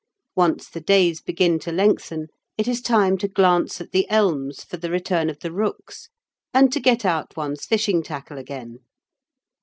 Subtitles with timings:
[0.35, 2.25] Once the days begin to lengthen,
[2.57, 6.09] it is time to glance at the elms for the return of the rooks
[6.55, 8.79] and to get out one's fishing tackle again.